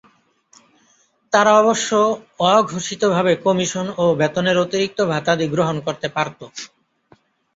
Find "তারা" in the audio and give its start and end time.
1.33-1.51